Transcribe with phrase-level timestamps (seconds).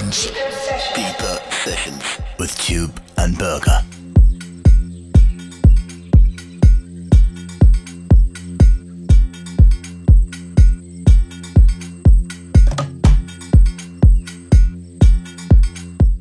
[0.00, 0.32] Sessions.
[0.94, 2.04] Deeper Sessions
[2.38, 3.80] with Tube and Berger.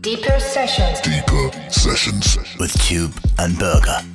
[0.01, 0.99] Deeper Sessions.
[0.99, 4.08] Deeper Sessions with Tube and Berger.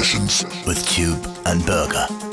[0.00, 0.44] Sessions.
[0.66, 2.29] With Tube and Berger.